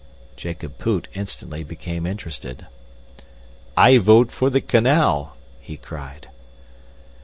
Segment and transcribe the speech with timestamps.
[0.35, 2.65] Jacob Poot instantly became interested.
[3.77, 6.27] "I vote for the canal!" he cried.